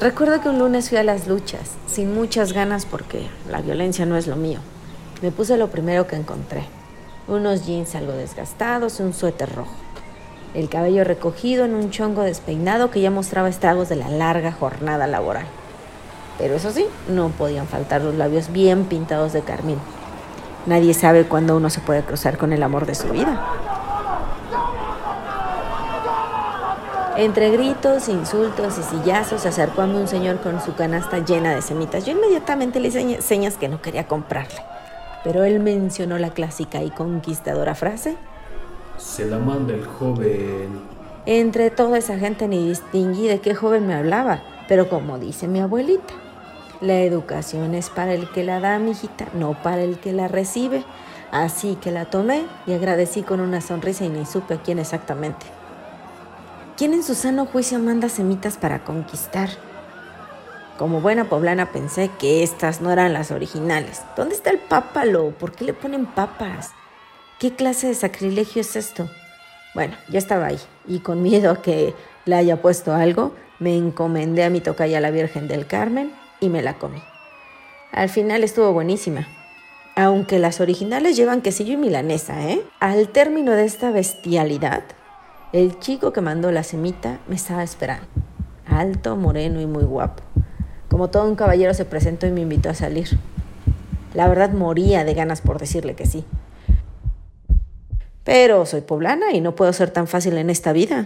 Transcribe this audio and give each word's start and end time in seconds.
Recuerdo 0.00 0.40
que 0.40 0.48
un 0.48 0.58
lunes 0.58 0.88
fui 0.88 0.96
a 0.96 1.04
las 1.04 1.26
luchas, 1.26 1.72
sin 1.86 2.14
muchas 2.14 2.54
ganas 2.54 2.86
porque 2.86 3.28
la 3.50 3.60
violencia 3.60 4.06
no 4.06 4.16
es 4.16 4.26
lo 4.26 4.36
mío. 4.36 4.60
Me 5.20 5.30
puse 5.30 5.58
lo 5.58 5.68
primero 5.68 6.06
que 6.06 6.16
encontré. 6.16 6.64
Unos 7.28 7.66
jeans 7.66 7.94
algo 7.94 8.12
desgastados 8.12 8.98
y 8.98 9.02
un 9.02 9.12
suéter 9.12 9.54
rojo. 9.54 9.74
El 10.54 10.70
cabello 10.70 11.04
recogido 11.04 11.66
en 11.66 11.74
un 11.74 11.90
chongo 11.90 12.22
despeinado 12.22 12.90
que 12.90 13.02
ya 13.02 13.10
mostraba 13.10 13.50
estragos 13.50 13.90
de 13.90 13.96
la 13.96 14.08
larga 14.08 14.52
jornada 14.52 15.06
laboral. 15.06 15.44
Pero 16.38 16.54
eso 16.54 16.72
sí, 16.72 16.86
no 17.08 17.28
podían 17.28 17.66
faltar 17.66 18.00
los 18.00 18.14
labios 18.14 18.50
bien 18.50 18.86
pintados 18.86 19.34
de 19.34 19.42
carmín. 19.42 19.78
Nadie 20.64 20.94
sabe 20.94 21.24
cuándo 21.24 21.58
uno 21.58 21.68
se 21.68 21.80
puede 21.80 22.02
cruzar 22.02 22.38
con 22.38 22.54
el 22.54 22.62
amor 22.62 22.86
de 22.86 22.94
su 22.94 23.08
vida. 23.08 23.38
Entre 27.20 27.50
gritos, 27.50 28.08
insultos 28.08 28.78
y 28.78 28.82
sillazos 28.82 29.42
se 29.42 29.48
acercó 29.48 29.82
a 29.82 29.86
mí 29.86 29.94
un 29.94 30.08
señor 30.08 30.40
con 30.40 30.58
su 30.62 30.74
canasta 30.74 31.18
llena 31.18 31.54
de 31.54 31.60
semitas. 31.60 32.06
Yo 32.06 32.12
inmediatamente 32.12 32.80
le 32.80 32.88
hice 32.88 33.20
señas 33.20 33.58
que 33.58 33.68
no 33.68 33.82
quería 33.82 34.08
comprarle. 34.08 34.62
Pero 35.22 35.44
él 35.44 35.60
mencionó 35.60 36.16
la 36.16 36.30
clásica 36.30 36.82
y 36.82 36.88
conquistadora 36.88 37.74
frase. 37.74 38.16
Se 38.96 39.26
la 39.26 39.38
manda 39.38 39.74
el 39.74 39.84
joven. 39.84 40.80
Entre 41.26 41.68
toda 41.68 41.98
esa 41.98 42.18
gente 42.18 42.48
ni 42.48 42.66
distinguí 42.66 43.28
de 43.28 43.38
qué 43.42 43.54
joven 43.54 43.86
me 43.86 43.92
hablaba, 43.92 44.42
pero 44.66 44.88
como 44.88 45.18
dice 45.18 45.46
mi 45.46 45.60
abuelita, 45.60 46.14
la 46.80 47.02
educación 47.02 47.74
es 47.74 47.90
para 47.90 48.14
el 48.14 48.30
que 48.32 48.44
la 48.44 48.60
da, 48.60 48.78
mijita, 48.78 49.26
no 49.34 49.62
para 49.62 49.82
el 49.82 49.98
que 49.98 50.14
la 50.14 50.26
recibe. 50.26 50.84
Así 51.32 51.76
que 51.82 51.90
la 51.90 52.06
tomé 52.06 52.46
y 52.66 52.72
agradecí 52.72 53.22
con 53.22 53.40
una 53.40 53.60
sonrisa 53.60 54.06
y 54.06 54.08
ni 54.08 54.24
supe 54.24 54.54
a 54.54 54.62
quién 54.62 54.78
exactamente. 54.78 55.59
¿Quién 56.80 56.94
en 56.94 57.02
su 57.02 57.14
sano 57.14 57.44
juicio 57.44 57.78
manda 57.78 58.08
semitas 58.08 58.56
para 58.56 58.84
conquistar? 58.84 59.50
Como 60.78 61.02
buena 61.02 61.28
poblana 61.28 61.72
pensé 61.72 62.08
que 62.18 62.42
estas 62.42 62.80
no 62.80 62.90
eran 62.90 63.12
las 63.12 63.32
originales. 63.32 64.00
¿Dónde 64.16 64.34
está 64.34 64.48
el 64.48 64.60
pápalo? 64.60 65.28
¿Por 65.32 65.52
qué 65.52 65.66
le 65.66 65.74
ponen 65.74 66.06
papas? 66.06 66.70
¿Qué 67.38 67.54
clase 67.54 67.88
de 67.88 67.94
sacrilegio 67.94 68.62
es 68.62 68.76
esto? 68.76 69.10
Bueno, 69.74 69.94
ya 70.08 70.18
estaba 70.18 70.46
ahí 70.46 70.58
y 70.88 71.00
con 71.00 71.22
miedo 71.22 71.50
a 71.50 71.60
que 71.60 71.94
le 72.24 72.34
haya 72.34 72.62
puesto 72.62 72.94
algo, 72.94 73.34
me 73.58 73.76
encomendé 73.76 74.44
a 74.44 74.48
mi 74.48 74.62
tocaya 74.62 75.00
la 75.00 75.10
Virgen 75.10 75.48
del 75.48 75.66
Carmen 75.66 76.14
y 76.40 76.48
me 76.48 76.62
la 76.62 76.78
comí. 76.78 77.02
Al 77.92 78.08
final 78.08 78.42
estuvo 78.42 78.72
buenísima. 78.72 79.28
Aunque 79.96 80.38
las 80.38 80.62
originales 80.62 81.14
llevan 81.14 81.42
quesillo 81.42 81.74
y 81.74 81.76
milanesa, 81.76 82.48
¿eh? 82.48 82.62
Al 82.78 83.10
término 83.10 83.52
de 83.52 83.66
esta 83.66 83.90
bestialidad, 83.90 84.84
el 85.52 85.78
chico 85.80 86.12
que 86.12 86.20
mandó 86.20 86.52
la 86.52 86.62
semita 86.62 87.18
me 87.26 87.34
estaba 87.34 87.62
esperando. 87.62 88.06
Alto, 88.66 89.16
moreno 89.16 89.60
y 89.60 89.66
muy 89.66 89.82
guapo. 89.82 90.22
Como 90.88 91.08
todo 91.10 91.28
un 91.28 91.34
caballero 91.34 91.74
se 91.74 91.84
presentó 91.84 92.26
y 92.26 92.30
me 92.30 92.42
invitó 92.42 92.70
a 92.70 92.74
salir. 92.74 93.08
La 94.14 94.28
verdad 94.28 94.52
moría 94.52 95.04
de 95.04 95.14
ganas 95.14 95.40
por 95.40 95.58
decirle 95.58 95.94
que 95.94 96.06
sí. 96.06 96.24
Pero 98.22 98.64
soy 98.66 98.82
poblana 98.82 99.32
y 99.32 99.40
no 99.40 99.56
puedo 99.56 99.72
ser 99.72 99.90
tan 99.90 100.06
fácil 100.06 100.36
en 100.38 100.50
esta 100.50 100.72
vida. 100.72 100.98